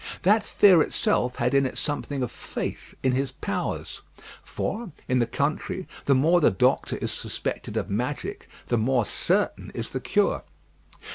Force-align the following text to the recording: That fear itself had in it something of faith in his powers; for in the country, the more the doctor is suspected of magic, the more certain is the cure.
That 0.23 0.41
fear 0.43 0.81
itself 0.81 1.35
had 1.35 1.53
in 1.53 1.63
it 1.67 1.77
something 1.77 2.23
of 2.23 2.31
faith 2.31 2.95
in 3.03 3.11
his 3.11 3.33
powers; 3.33 4.01
for 4.43 4.91
in 5.07 5.19
the 5.19 5.27
country, 5.27 5.87
the 6.05 6.15
more 6.15 6.41
the 6.41 6.49
doctor 6.49 6.97
is 6.97 7.11
suspected 7.11 7.77
of 7.77 7.87
magic, 7.91 8.49
the 8.65 8.79
more 8.79 9.05
certain 9.05 9.69
is 9.75 9.91
the 9.91 9.99
cure. 10.01 10.41